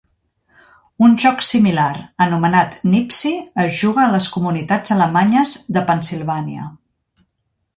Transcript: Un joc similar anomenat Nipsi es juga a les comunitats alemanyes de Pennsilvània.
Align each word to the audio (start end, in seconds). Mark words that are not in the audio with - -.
Un 1.07 1.11
joc 1.23 1.43
similar 1.47 1.91
anomenat 2.25 2.79
Nipsi 2.95 3.33
es 3.65 3.75
juga 3.83 4.07
a 4.07 4.09
les 4.17 4.31
comunitats 4.37 4.95
alemanyes 4.97 5.53
de 5.77 5.85
Pennsilvània. 5.91 6.67